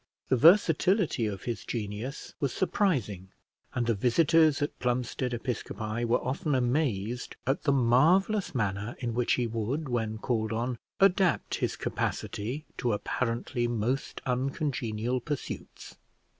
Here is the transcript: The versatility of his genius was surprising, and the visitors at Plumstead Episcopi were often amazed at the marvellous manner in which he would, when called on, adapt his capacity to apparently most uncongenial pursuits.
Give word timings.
The 0.29 0.35
versatility 0.35 1.27
of 1.27 1.43
his 1.43 1.63
genius 1.63 2.33
was 2.39 2.51
surprising, 2.51 3.29
and 3.75 3.85
the 3.85 3.93
visitors 3.93 4.59
at 4.59 4.79
Plumstead 4.79 5.31
Episcopi 5.31 6.05
were 6.05 6.19
often 6.25 6.55
amazed 6.55 7.35
at 7.45 7.65
the 7.65 7.71
marvellous 7.71 8.55
manner 8.55 8.95
in 8.97 9.13
which 9.13 9.33
he 9.33 9.45
would, 9.45 9.87
when 9.89 10.17
called 10.17 10.51
on, 10.53 10.79
adapt 10.99 11.53
his 11.61 11.75
capacity 11.75 12.65
to 12.79 12.93
apparently 12.93 13.67
most 13.67 14.21
uncongenial 14.25 15.19
pursuits. 15.21 15.97